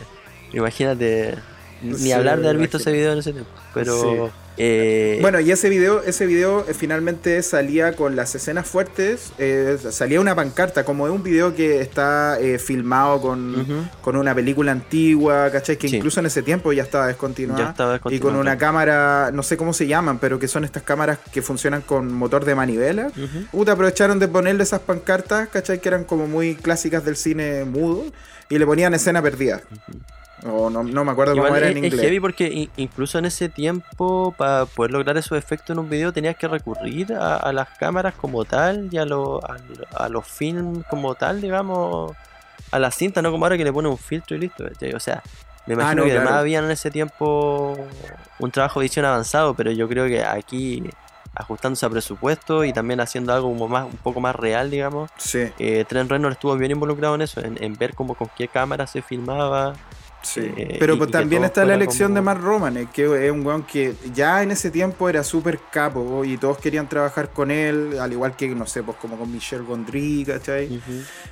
imagínate, 0.52 1.34
ni 1.82 1.94
Sí, 1.96 2.12
hablar 2.12 2.40
de 2.40 2.48
haber 2.48 2.60
visto 2.60 2.76
ese 2.76 2.92
video 2.92 3.12
en 3.12 3.18
ese 3.20 3.32
tiempo. 3.32 3.50
Pero, 3.74 4.26
Sí. 4.26 4.32
Eh, 4.56 5.18
Bueno, 5.20 5.40
y 5.40 5.50
ese 5.50 5.68
video, 5.68 6.02
ese 6.02 6.26
video 6.26 6.64
eh, 6.68 6.74
finalmente 6.74 7.42
salía 7.42 7.94
con 7.94 8.16
las 8.16 8.34
escenas 8.34 8.66
fuertes, 8.66 9.32
eh, 9.38 9.78
salía 9.90 10.20
una 10.20 10.34
pancarta, 10.34 10.84
como 10.84 11.06
es 11.06 11.12
un 11.12 11.22
video 11.22 11.54
que 11.54 11.80
está 11.80 12.38
filmado 12.58 13.20
con, 13.20 13.88
con 14.02 14.16
una 14.16 14.34
película 14.34 14.72
antigua, 14.72 15.50
¿cachai? 15.50 15.76
Que 15.76 15.88
Sí. 15.88 15.96
incluso 15.96 16.20
en 16.20 16.26
ese 16.26 16.42
tiempo 16.42 16.72
ya 16.72 16.82
estaba 16.82 17.06
descontinuada. 17.06 17.62
Ya 17.64 17.70
estaba 17.70 18.00
y 18.10 18.18
con 18.18 18.36
una 18.36 18.58
cámara, 18.58 19.30
no 19.32 19.42
sé 19.42 19.56
cómo 19.56 19.72
se 19.72 19.86
llaman, 19.86 20.18
pero 20.18 20.38
que 20.38 20.48
son 20.48 20.64
estas 20.64 20.82
cámaras 20.82 21.18
que 21.32 21.42
funcionan 21.42 21.82
con 21.82 22.12
motor 22.12 22.44
de 22.44 22.54
manivela. 22.54 23.08
Ujú. 23.08 23.46
Puta, 23.50 23.72
aprovecharon 23.72 24.18
de 24.18 24.28
ponerle 24.28 24.62
esas 24.62 24.80
pancartas, 24.80 25.48
¿cachai? 25.48 25.80
Que 25.80 25.88
eran 25.88 26.04
como 26.04 26.26
muy 26.26 26.54
clásicas 26.54 27.04
del 27.04 27.16
cine 27.16 27.64
mudo. 27.64 28.04
Y 28.48 28.58
le 28.58 28.66
ponían 28.66 28.92
escena 28.92 29.22
perdida. 29.22 29.62
O 30.44 30.70
no, 30.70 30.82
no 30.82 31.04
me 31.04 31.12
acuerdo 31.12 31.34
Igual 31.34 31.50
cómo 31.50 31.56
era 31.58 31.68
es, 31.68 31.76
en 31.76 31.84
es 31.84 31.92
inglés. 31.92 32.00
heavy 32.02 32.20
porque 32.20 32.68
incluso 32.76 33.18
en 33.18 33.26
ese 33.26 33.48
tiempo, 33.48 34.34
para 34.36 34.66
poder 34.66 34.90
lograr 34.92 35.16
esos 35.16 35.38
efectos 35.38 35.70
en 35.74 35.78
un 35.78 35.88
video, 35.88 36.12
tenías 36.12 36.36
que 36.36 36.48
recurrir 36.48 37.12
a, 37.14 37.36
a 37.36 37.52
las 37.52 37.68
cámaras 37.78 38.14
como 38.14 38.44
tal 38.44 38.88
y 38.90 38.98
a, 38.98 39.04
lo- 39.04 39.40
a, 39.44 39.56
a 40.04 40.08
los 40.08 40.26
films 40.26 40.84
como 40.88 41.14
tal, 41.14 41.40
digamos, 41.40 42.12
a 42.70 42.78
la 42.78 42.90
cinta, 42.90 43.22
no 43.22 43.30
como 43.30 43.44
ahora 43.44 43.56
que 43.56 43.64
le 43.64 43.72
pone 43.72 43.88
un 43.88 43.98
filtro 43.98 44.36
y 44.36 44.40
listo. 44.40 44.64
O 44.94 45.00
sea, 45.00 45.22
me 45.66 45.74
imagino 45.74 45.92
Ah, 45.92 45.94
no, 45.94 46.04
que 46.04 46.10
además 46.10 46.24
claro. 46.32 46.40
habían 46.40 46.64
en 46.64 46.70
ese 46.72 46.90
tiempo 46.90 47.88
un 48.38 48.50
trabajo 48.50 48.80
de 48.80 48.86
edición 48.86 49.04
avanzado, 49.04 49.54
pero 49.54 49.70
yo 49.70 49.88
creo 49.88 50.06
que 50.06 50.24
aquí, 50.24 50.82
ajustándose 51.36 51.86
a 51.86 51.90
presupuesto 51.90 52.64
y 52.64 52.72
también 52.72 53.00
haciendo 53.00 53.32
algo 53.32 53.48
como 53.52 53.68
más, 53.68 53.84
un 53.84 53.96
poco 53.98 54.20
más 54.20 54.34
real, 54.34 54.70
digamos, 54.70 55.08
Sí, 55.18 55.44
eh, 55.58 55.84
Trent 55.88 56.10
estuvo 56.10 56.56
bien 56.56 56.72
involucrado 56.72 57.14
en 57.14 57.22
eso, 57.22 57.40
en, 57.40 57.62
en 57.62 57.74
ver 57.74 57.94
cómo 57.94 58.14
con 58.14 58.28
qué 58.36 58.48
cámara 58.48 58.86
se 58.86 59.02
filmaba. 59.02 59.74
Sí. 60.22 60.40
eh, 60.56 60.76
Pero 60.78 60.94
y- 60.94 60.98
pues 60.98 61.08
y 61.08 61.12
que 61.12 61.18
también 61.18 61.44
está 61.44 61.64
la 61.64 61.74
elección 61.74 62.08
como- 62.08 62.14
de 62.16 62.20
Mark 62.22 62.40
Romanek, 62.42 62.92
que 62.92 63.26
es 63.26 63.30
un 63.32 63.44
weón 63.46 63.62
que 63.64 63.94
ya 64.14 64.42
en 64.42 64.50
ese 64.50 64.70
tiempo 64.70 65.08
era 65.08 65.22
súper 65.24 65.58
capo 65.70 66.24
y 66.24 66.36
todos 66.38 66.58
querían 66.58 66.88
trabajar 66.88 67.30
con 67.30 67.50
él, 67.50 67.98
al 68.00 68.12
igual 68.12 68.36
que, 68.36 68.48
no 68.48 68.66
sé, 68.66 68.82
pues 68.82 68.96
como 68.98 69.16
con 69.18 69.30
Michel 69.32 69.62
Gondry, 69.64 70.24
¿cachai? 70.26 70.80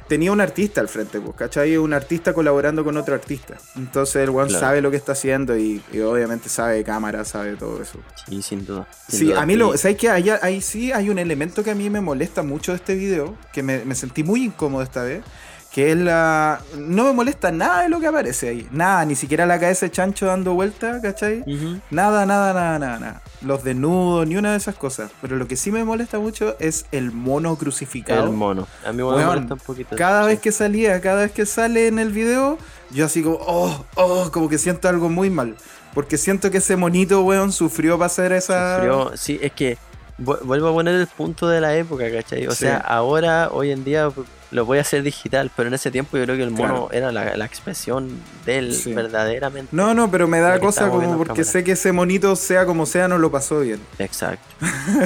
Tenía 0.09 0.32
un 0.32 0.40
artista 0.40 0.80
al 0.80 0.88
frente, 0.88 1.20
pues, 1.20 1.35
¿cachai? 1.37 1.76
Un 1.76 1.92
artista 1.92 2.32
colaborando 2.32 2.85
con 2.85 2.97
otro 2.97 3.14
artista. 3.14 3.56
Entonces 3.76 4.16
el 4.16 4.30
weón 4.30 4.49
Claro. 4.49 4.61
sabe 4.66 4.80
lo 4.80 4.90
que 4.90 4.97
está 4.97 5.12
haciendo 5.12 5.56
y, 5.56 5.82
y 5.92 6.00
obviamente 6.00 6.49
sabe 6.49 6.76
de 6.76 6.85
cámara, 6.85 7.25
sabe 7.25 7.52
de 7.52 7.56
todo 7.56 7.80
eso. 7.82 7.99
Sí, 8.28 8.42
sin 8.42 8.66
duda. 8.66 8.87
sin 9.09 9.18
Sí, 9.18 9.25
duda. 9.26 9.42
a 9.42 9.47
mí 9.47 9.56
lo, 9.56 9.76
¿sabes 9.76 9.97
qué? 9.97 10.09
Ahí, 10.11 10.30
ahí 10.42 10.61
sí 10.61 10.92
hay 10.92 11.09
un 11.11 11.18
elemento 11.18 11.62
que 11.62 11.70
a 11.70 11.75
mí 11.75 11.88
me 11.90 12.00
molesta 12.00 12.42
mucho 12.42 12.73
de 12.73 12.76
este 12.76 12.94
video, 12.94 13.37
que 13.52 13.62
me, 13.62 13.85
me 13.85 13.94
sentí 13.94 14.23
muy 14.25 14.44
incómodo 14.44 14.82
esta 14.82 15.02
vez, 15.02 15.23
Que 15.72 15.92
es 15.92 15.96
la. 15.96 16.60
No 16.76 17.04
me 17.04 17.12
molesta 17.12 17.52
nada 17.52 17.82
de 17.82 17.88
lo 17.88 18.00
que 18.00 18.08
aparece 18.08 18.48
ahí. 18.48 18.68
Nada, 18.72 19.04
ni 19.04 19.14
siquiera 19.14 19.46
la 19.46 19.60
cabeza 19.60 19.86
de 19.86 19.92
chancho 19.92 20.26
dando 20.26 20.54
vuelta, 20.54 21.00
¿cachai? 21.00 21.44
Nada, 21.90 22.26
nada, 22.26 22.52
nada, 22.52 22.78
nada, 22.80 22.98
nada. 22.98 23.22
Los 23.42 23.62
desnudos, 23.62 24.26
ni 24.26 24.36
una 24.36 24.50
de 24.50 24.56
esas 24.56 24.74
cosas. 24.74 25.12
Pero 25.22 25.36
lo 25.36 25.46
que 25.46 25.54
sí 25.56 25.70
me 25.70 25.84
molesta 25.84 26.18
mucho 26.18 26.56
es 26.58 26.86
el 26.90 27.12
mono 27.12 27.54
crucificado. 27.56 28.24
El 28.24 28.32
mono. 28.32 28.66
A 28.84 28.90
mí 28.90 28.96
me 28.98 29.04
molesta 29.04 29.54
un 29.54 29.60
poquito. 29.60 29.94
Cada 29.96 30.22
sí. 30.24 30.28
vez 30.30 30.40
que 30.40 30.50
salía, 30.50 31.00
cada 31.00 31.22
vez 31.22 31.30
que 31.30 31.46
sale 31.46 31.86
en 31.86 32.00
el 32.00 32.10
video, 32.10 32.58
yo 32.90 33.06
así 33.06 33.22
como, 33.22 33.36
oh, 33.40 33.84
oh, 33.94 34.28
como 34.32 34.48
que 34.48 34.58
siento 34.58 34.88
algo 34.88 35.08
muy 35.08 35.30
mal. 35.30 35.54
Porque 35.94 36.18
siento 36.18 36.50
que 36.50 36.58
ese 36.58 36.74
monito, 36.76 37.22
weón, 37.22 37.52
sufrió 37.52 37.96
para 37.96 38.06
hacer 38.06 38.32
esa. 38.32 38.76
Sufrió- 38.78 39.12
sí, 39.16 39.38
es 39.40 39.52
que 39.52 39.78
vu- 40.18 40.40
vuelvo 40.42 40.68
a 40.68 40.72
poner 40.72 40.96
el 40.96 41.06
punto 41.06 41.46
de 41.48 41.60
la 41.60 41.76
época, 41.76 42.10
¿cachai? 42.12 42.46
O 42.48 42.50
Sí. 42.50 42.58
sea, 42.64 42.76
ahora, 42.78 43.50
hoy 43.52 43.70
en 43.70 43.84
día, 43.84 44.10
lo 44.50 44.64
voy 44.64 44.78
a 44.78 44.80
hacer 44.80 45.02
digital, 45.02 45.50
pero 45.57 45.69
en 45.69 45.75
ese 45.75 45.90
tiempo 45.90 46.16
yo 46.16 46.25
creo 46.25 46.37
que 46.37 46.42
el 46.42 46.50
mono 46.50 46.88
Claro. 46.88 46.88
era 46.92 47.12
la, 47.12 47.37
la 47.37 47.45
expresión 47.45 48.09
de 48.47 48.59
él 48.59 48.75
Sí. 48.75 48.92
verdaderamente. 48.92 49.69
No, 49.75 49.95
no, 49.95 50.11
pero 50.11 50.26
me 50.28 50.40
da 50.40 50.59
cosa 50.59 50.88
como 50.88 51.16
porque 51.19 51.45
sé 51.45 51.62
que 51.64 51.73
ese 51.73 51.92
monito, 51.92 52.35
sea 52.37 52.66
como 52.66 52.87
sea, 52.87 53.07
no 53.09 53.19
lo 53.19 53.30
pasó 53.30 53.61
bien. 53.61 53.80
Exacto. 53.99 54.45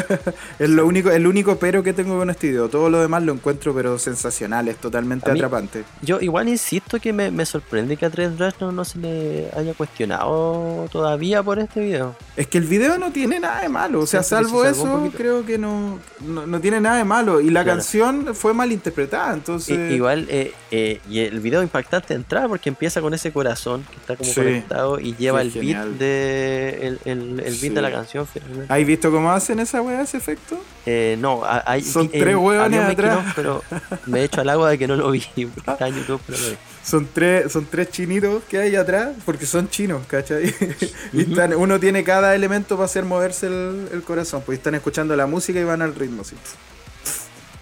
Es 0.58 0.70
lo 0.70 0.86
único, 0.86 1.10
el 1.10 1.26
único 1.26 1.56
pero 1.56 1.82
que 1.82 1.92
tengo 1.92 2.16
con 2.18 2.30
este 2.30 2.48
video. 2.48 2.68
Todo 2.68 2.88
lo 2.90 3.00
demás 3.00 3.22
lo 3.22 3.32
encuentro 3.32 3.74
pero 3.74 3.98
sensacional, 3.98 4.68
es 4.68 4.76
totalmente 4.76 5.30
mí- 5.32 5.38
atrapante. 5.38 5.84
Yo 6.02 6.20
igual 6.20 6.48
insisto 6.48 6.98
que 7.00 7.12
me, 7.12 7.30
me 7.30 7.44
sorprende 7.44 7.96
que 7.96 8.06
a 8.06 8.10
Trent 8.10 8.38
Reznor 8.38 8.72
no 8.72 8.84
se 8.84 8.98
le 8.98 9.50
haya 9.56 9.74
cuestionado 9.74 10.88
todavía 10.90 11.42
por 11.42 11.58
este 11.58 11.80
video. 11.80 12.14
Es 12.36 12.46
que 12.46 12.58
el 12.58 12.64
video 12.64 12.98
no 12.98 13.10
tiene 13.12 13.40
nada 13.40 13.60
de 13.62 13.68
malo. 13.68 14.00
O 14.00 14.06
sea, 14.06 14.22
salvo 14.22 14.64
eso, 14.64 15.10
creo 15.16 15.44
que 15.44 15.58
no, 15.58 15.98
no, 16.20 16.46
no 16.46 16.60
tiene 16.60 16.80
nada 16.80 16.96
de 16.98 17.04
malo. 17.04 17.40
Y 17.40 17.50
la 17.50 17.62
Claro. 17.64 17.78
canción 17.78 18.34
fue 18.34 18.52
mal 18.54 18.70
interpretada, 18.72 19.33
entonces. 19.34 19.76
I- 19.90 19.94
igual, 19.94 20.26
eh, 20.30 20.52
eh, 20.70 21.00
y 21.08 21.20
el 21.20 21.40
video 21.40 21.62
impactante 21.62 22.08
de 22.08 22.14
entrada 22.16 22.48
porque 22.48 22.68
empieza 22.70 23.00
con 23.00 23.12
ese 23.14 23.32
corazón 23.32 23.84
que 23.90 23.96
está 23.96 24.16
como 24.16 24.30
Sí. 24.30 24.36
conectado 24.36 24.98
y 25.00 25.14
lleva 25.16 25.42
el 25.42 25.50
beat 25.50 25.84
de 25.98 26.78
el, 26.86 26.98
el- 27.04 27.40
el 27.40 27.44
beat 27.44 27.54
Sí. 27.60 27.68
de 27.68 27.82
la 27.82 27.90
canción 27.92 28.26
finalmente. 28.26 28.72
¿Has 28.72 28.86
visto 28.86 29.10
cómo 29.10 29.30
hacen 29.32 29.60
esa 29.60 29.82
weá, 29.82 30.02
ese 30.02 30.16
efecto? 30.16 30.58
Eh, 30.86 31.16
no, 31.20 31.42
hay, 31.44 31.82
Son 31.82 32.10
vi- 32.10 32.18
tres 32.18 32.32
eh, 32.32 32.36
hueones 32.36 32.80
atrás. 32.80 33.32
pero 33.36 33.62
me 34.06 34.20
he 34.20 34.24
hecho 34.24 34.40
al 34.40 34.48
agua 34.48 34.70
de 34.70 34.78
que 34.78 34.86
no 34.86 34.96
lo 34.96 35.10
vi 35.10 35.20
porque 35.54 35.70
está 35.70 35.88
en 35.88 35.94
YouTube, 35.96 36.20
pero 36.26 36.38
lo 36.38 36.48
vi. 36.50 36.56
Son 36.84 37.08
tres, 37.10 37.50
son 37.50 37.64
tres 37.64 37.88
chinitos 37.90 38.42
que 38.44 38.58
hay 38.58 38.76
atrás, 38.76 39.12
porque 39.24 39.46
son 39.46 39.70
chinos, 39.70 40.02
¿cachai? 40.06 40.44
y 41.14 41.22
están- 41.22 41.54
uno 41.54 41.80
tiene 41.80 42.04
cada 42.04 42.34
elemento 42.34 42.76
para 42.76 42.84
hacer 42.84 43.04
moverse 43.04 43.46
el, 43.46 43.88
el 43.92 44.02
corazón, 44.02 44.42
pues 44.44 44.58
están 44.58 44.74
escuchando 44.74 45.16
la 45.16 45.26
música 45.26 45.58
y 45.58 45.64
van 45.64 45.80
al 45.80 45.94
ritmo, 45.94 46.24
sí. 46.24 46.36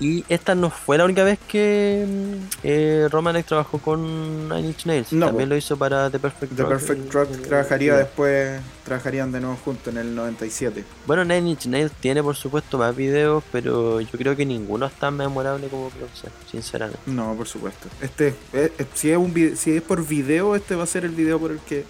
Y 0.03 0.25
esta 0.29 0.57
no 0.57 0.69
fue 0.69 0.99
la 0.99 1.05
única 1.05 1.23
vez 1.23 1.39
que 1.47 2.05
mm, 2.09 2.47
eh, 2.65 3.09
Romanek 3.11 3.47
trabajó 3.47 3.79
con 3.79 4.49
Nine 4.49 4.67
Inch 4.69 4.85
Nails. 4.87 5.13
No, 5.13 5.27
También 5.27 5.49
po. 5.49 5.55
lo 5.55 5.57
hizo 5.59 5.77
para 5.77 6.11
The 6.11 6.19
Perfect 6.19 6.57
The 6.57 6.63
Rock, 6.63 6.71
Perfect 6.73 7.01
el- 7.07 7.13
Rock 7.13 7.29
el- 7.31 7.43
trabajaría 7.43 7.97
después, 7.97 8.61
trabajarían 8.85 9.31
de 9.31 9.41
nuevo 9.41 9.57
juntos 9.65 9.95
en 9.95 10.01
el 10.01 10.13
97. 10.15 10.85
Bueno, 11.07 11.25
Nine 11.25 11.51
Inch 11.51 11.67
Nails 11.67 11.93
tiene 12.01 12.21
por 12.21 12.35
supuesto 12.35 12.79
más 12.79 12.97
videos, 12.97 13.45
pero 13.53 14.01
yo 14.01 14.11
creo 14.19 14.35
que 14.35 14.45
ninguno 14.45 14.87
es 14.87 14.93
tan 14.95 15.17
memorable 15.17 15.69
como 15.69 15.89
Closer, 15.91 16.33
sinceramente. 16.51 16.99
No, 17.07 17.35
por 17.37 17.47
supuesto. 17.47 17.87
Este, 18.01 18.35
eh, 18.53 18.73
eh, 18.77 18.87
si, 18.95 19.11
es 19.13 19.17
un, 19.17 19.33
si 19.57 19.77
es 19.77 19.83
por 19.83 20.05
video, 20.05 20.57
este 20.57 20.75
va 20.75 20.83
a 20.83 20.87
ser 20.89 21.05
el 21.05 21.13
video 21.13 21.39
por 21.39 21.53
el 21.53 21.59
que 21.61 21.85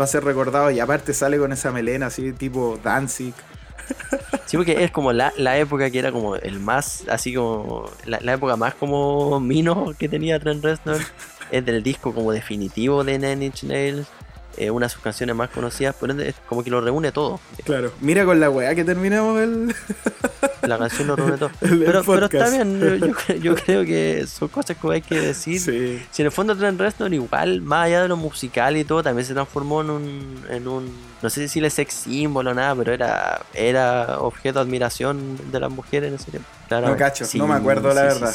va 0.00 0.06
a 0.06 0.08
ser 0.08 0.24
recordado. 0.24 0.72
Y 0.72 0.80
aparte 0.80 1.14
sale 1.14 1.38
con 1.38 1.52
esa 1.52 1.70
melena 1.70 2.06
así, 2.06 2.32
tipo 2.32 2.80
Danzig. 2.82 3.32
Sí, 4.46 4.58
porque 4.58 4.84
es 4.84 4.90
como 4.90 5.12
la, 5.12 5.32
la 5.38 5.56
época 5.56 5.90
que 5.90 5.98
era 5.98 6.12
como 6.12 6.36
el 6.36 6.60
más, 6.60 7.04
así 7.08 7.34
como, 7.34 7.90
la, 8.04 8.34
época 8.34 8.56
más 8.56 8.74
como 8.74 9.40
mino 9.40 9.94
que 9.98 10.08
tenía 10.08 10.38
Trent 10.38 10.62
Reznor. 10.62 11.00
Es 11.50 11.64
del 11.64 11.82
disco 11.82 12.14
como 12.14 12.32
definitivo 12.32 13.04
de 13.04 13.18
Nine 13.18 13.46
Inch 13.46 13.64
Nails. 13.64 14.06
eh, 14.56 14.70
una 14.70 14.86
de 14.86 14.90
sus 14.90 15.00
canciones 15.00 15.34
más 15.34 15.50
conocidas, 15.50 15.96
pero 15.98 16.12
es 16.20 16.34
como 16.46 16.62
que 16.62 16.70
lo 16.70 16.80
reúne 16.80 17.10
todo. 17.10 17.40
Claro. 17.64 17.92
Mira 18.00 18.24
con 18.24 18.38
la 18.38 18.50
weá 18.50 18.74
que 18.74 18.84
terminamos 18.84 19.40
el. 19.40 19.74
La 20.66 20.78
canción 20.78 21.06
lo 21.08 21.16
reúne 21.16 21.36
todo. 21.38 21.50
Pero, 21.60 22.02
pero 22.04 22.26
está 22.26 22.50
bien, 22.50 22.80
yo, 22.80 22.94
yo 23.06 23.12
cre- 23.14 23.40
yo 23.40 23.54
creo 23.54 23.84
que 23.84 24.26
son 24.26 24.48
cosas 24.48 24.76
que 24.76 24.92
hay 24.92 25.02
que 25.02 25.18
decir. 25.18 25.60
Sí. 25.60 26.02
Si 26.10 26.22
en 26.22 26.26
el 26.26 26.32
fondo 26.32 26.56
Trent 26.56 26.80
Reznor 26.80 27.12
igual, 27.12 27.60
más 27.62 27.86
allá 27.86 28.02
de 28.02 28.08
lo 28.08 28.16
musical 28.16 28.76
y 28.76 28.84
todo, 28.84 29.02
también 29.02 29.26
se 29.26 29.34
transformó 29.34 29.80
en 29.82 29.90
un, 29.90 30.44
en 30.50 30.68
un 30.68 30.90
no 31.22 31.30
sé 31.30 31.36
si 31.36 31.40
decirle 31.42 31.70
sex 31.70 31.94
símbolo 31.94 32.50
o 32.50 32.54
nada, 32.54 32.74
pero 32.76 32.92
era, 32.92 33.40
era 33.54 34.18
objeto 34.20 34.58
de 34.58 34.64
admiración 34.66 35.38
de 35.50 35.60
las 35.60 35.70
mujeres 35.70 36.08
en 36.10 36.14
ese 36.16 36.30
tiempo. 36.30 36.48
No 36.90 36.96
cacho, 36.96 37.24
no 37.38 37.46
me 37.46 37.54
acuerdo, 37.54 37.88
la 37.94 38.02
verdad. 38.14 38.32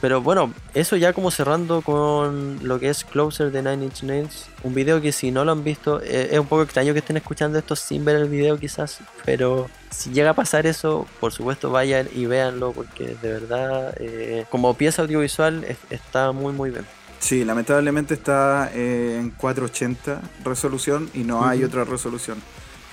Pero 0.00 0.22
bueno, 0.22 0.52
eso 0.74 0.96
ya 0.96 1.12
como 1.12 1.32
cerrando 1.32 1.82
con 1.82 2.60
lo 2.62 2.78
que 2.78 2.88
es 2.88 3.04
Closer 3.04 3.50
de 3.50 3.62
Nine 3.62 3.86
Inch 3.86 4.04
Nails, 4.04 4.46
un 4.62 4.72
video 4.72 5.00
que 5.00 5.10
si 5.10 5.32
no 5.32 5.44
lo 5.44 5.50
han 5.50 5.64
visto, 5.64 6.00
eh, 6.02 6.28
es 6.32 6.38
un 6.38 6.46
poco 6.46 6.62
extraño 6.62 6.92
que 6.92 7.00
estén 7.00 7.16
escuchando 7.16 7.58
esto 7.58 7.74
sin 7.74 8.04
ver 8.04 8.14
el 8.16 8.28
video 8.28 8.58
quizás, 8.58 8.98
pero 9.24 9.68
si 9.90 10.10
llega 10.10 10.30
a 10.30 10.34
pasar 10.34 10.66
eso, 10.66 11.04
por 11.18 11.32
supuesto 11.32 11.70
vayan 11.70 12.08
y 12.14 12.26
véanlo 12.26 12.70
porque 12.72 13.16
de 13.20 13.32
verdad 13.32 13.92
eh, 13.98 14.44
como 14.50 14.74
pieza 14.74 15.02
audiovisual 15.02 15.64
es- 15.64 15.78
está 15.90 16.30
muy 16.30 16.52
muy 16.52 16.70
bien. 16.70 16.86
Sí, 17.18 17.44
lamentablemente 17.44 18.14
está 18.14 18.70
eh, 18.72 19.16
en 19.18 19.30
480 19.30 20.20
resolución 20.44 21.10
y 21.12 21.24
no 21.24 21.44
hay 21.44 21.64
otra 21.64 21.82
resolución. 21.84 22.38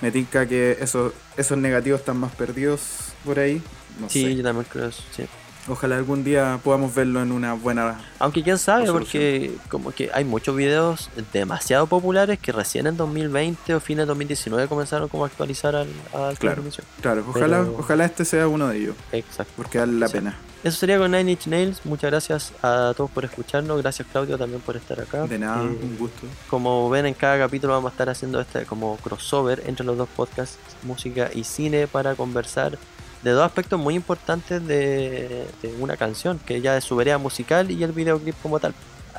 Me 0.00 0.10
tinca 0.10 0.44
que 0.46 0.76
esos, 0.80 1.12
esos 1.36 1.56
negativos 1.56 2.00
están 2.00 2.16
más 2.16 2.32
perdidos 2.34 2.80
por 3.24 3.38
ahí. 3.38 3.62
No 4.00 4.08
sí, 4.10 4.22
sé. 4.24 4.34
yo 4.36 4.42
también 4.42 4.66
creo 4.68 4.86
eso, 4.88 5.02
sí. 5.14 5.24
Ojalá 5.68 5.96
algún 5.96 6.22
día 6.22 6.60
podamos 6.62 6.94
verlo 6.94 7.20
en 7.22 7.32
una 7.32 7.54
buena. 7.54 8.00
Aunque 8.20 8.42
quién 8.44 8.56
sabe, 8.56 8.86
porque 8.92 9.52
como 9.68 9.90
que 9.90 10.10
hay 10.14 10.24
muchos 10.24 10.54
videos 10.54 11.10
demasiado 11.32 11.88
populares 11.88 12.38
que 12.38 12.52
recién 12.52 12.86
en 12.86 12.96
2020 12.96 13.74
o 13.74 13.80
fines 13.80 14.02
de 14.04 14.06
2019 14.06 14.68
comenzaron 14.68 15.08
como 15.08 15.24
a 15.24 15.26
actualizar 15.26 15.74
al, 15.74 15.88
al 16.14 16.38
Claro. 16.38 16.54
transmisión. 16.62 16.86
Claro, 17.00 17.24
ojalá, 17.28 17.58
Pero- 17.62 17.76
ojalá 17.80 18.04
este 18.04 18.24
sea 18.24 18.46
uno 18.46 18.68
de 18.68 18.78
ellos, 18.78 18.94
Exacto. 19.10 19.52
porque 19.56 19.78
vale 19.78 19.94
la 19.94 20.06
Sí. 20.06 20.12
pena. 20.14 20.36
Eso 20.62 20.78
sería 20.78 20.98
con 20.98 21.10
Nine 21.12 21.32
Inch 21.32 21.46
Nails. 21.46 21.80
Muchas 21.84 22.10
gracias 22.10 22.52
a 22.62 22.92
todos 22.96 23.10
por 23.10 23.24
escucharnos. 23.24 23.80
Gracias 23.82 24.08
Claudio 24.10 24.36
también 24.38 24.60
por 24.62 24.76
estar 24.76 25.00
acá. 25.00 25.24
De 25.26 25.38
nada, 25.38 25.62
Eh, 25.62 25.66
un 25.82 25.96
gusto. 25.98 26.26
como 26.48 26.88
ven 26.90 27.06
en 27.06 27.14
cada 27.14 27.38
capítulo 27.38 27.72
vamos 27.74 27.90
a 27.90 27.92
estar 27.92 28.08
haciendo 28.08 28.40
este 28.40 28.64
como 28.66 28.96
crossover 28.96 29.62
entre 29.66 29.84
los 29.86 29.96
dos 29.96 30.08
podcasts, 30.16 30.58
música 30.82 31.30
y 31.32 31.44
cine, 31.44 31.86
para 31.86 32.14
conversar 32.16 32.78
de 33.22 33.30
dos 33.30 33.44
aspectos 33.44 33.78
muy 33.78 33.94
importantes 33.94 34.66
de, 34.66 35.46
de 35.62 35.74
una 35.80 35.96
canción, 35.96 36.38
que 36.38 36.60
ya 36.60 36.76
es 36.76 36.84
su 36.84 36.96
vereda 36.96 37.18
musical 37.18 37.70
y 37.70 37.82
el 37.82 37.92
videoclip 37.92 38.34
como 38.42 38.60
tal. 38.60 38.74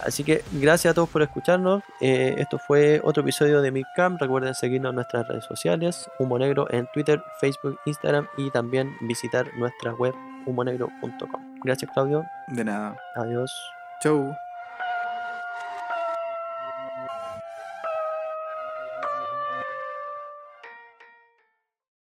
Así 0.05 0.23
que 0.23 0.43
gracias 0.51 0.91
a 0.91 0.95
todos 0.95 1.09
por 1.09 1.21
escucharnos. 1.21 1.83
Eh, 2.01 2.35
esto 2.37 2.59
fue 2.59 3.01
otro 3.03 3.23
episodio 3.23 3.61
de 3.61 3.71
Midcam. 3.71 4.17
Recuerden 4.17 4.53
seguirnos 4.53 4.91
en 4.91 4.95
nuestras 4.95 5.27
redes 5.27 5.45
sociales, 5.45 6.09
Humo 6.19 6.37
Negro 6.37 6.67
en 6.69 6.87
Twitter, 6.93 7.21
Facebook, 7.39 7.79
Instagram 7.85 8.27
y 8.37 8.51
también 8.51 8.95
visitar 9.01 9.47
nuestra 9.57 9.93
web 9.93 10.13
humonegro.com. 10.45 11.59
Gracias 11.63 11.91
Claudio. 11.91 12.25
De 12.47 12.63
nada. 12.63 12.95
Adiós. 13.15 13.51
Chau. 14.01 14.35